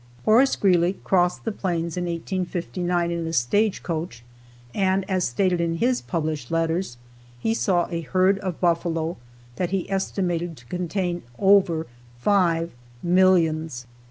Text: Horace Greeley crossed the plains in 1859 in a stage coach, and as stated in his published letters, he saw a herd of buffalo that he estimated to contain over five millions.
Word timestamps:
Horace 0.25 0.55
Greeley 0.55 0.93
crossed 1.03 1.45
the 1.45 1.51
plains 1.51 1.95
in 1.95 2.05
1859 2.05 3.11
in 3.11 3.27
a 3.27 3.33
stage 3.33 3.83
coach, 3.83 4.23
and 4.73 5.07
as 5.07 5.25
stated 5.27 5.61
in 5.61 5.75
his 5.75 6.01
published 6.01 6.49
letters, 6.49 6.97
he 7.37 7.53
saw 7.53 7.87
a 7.91 8.01
herd 8.01 8.39
of 8.39 8.59
buffalo 8.59 9.17
that 9.57 9.69
he 9.69 9.87
estimated 9.91 10.57
to 10.57 10.65
contain 10.65 11.21
over 11.37 11.85
five 12.19 12.71
millions. 13.03 13.85